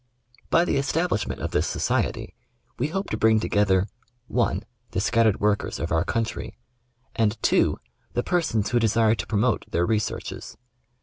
By 0.49 0.65
the 0.65 0.77
establishment 0.77 1.41
of 1.41 1.51
this 1.51 1.67
Society 1.67 2.33
we 2.79 2.87
hope 2.87 3.11
to 3.11 3.17
bring 3.17 3.39
to 3.41 3.47
gether(]) 3.47 3.85
the 4.89 4.99
scattered 4.99 5.39
workers 5.39 5.77
of 5.79 5.91
our 5.91 6.03
country, 6.03 6.57
and 7.15 7.37
(2) 7.43 7.77
the 8.13 8.23
persons 8.23 8.71
who 8.71 8.79
desire 8.79 9.13
to 9.13 9.27
promote 9.27 9.63
their 9.69 9.85
researches. 9.85 10.57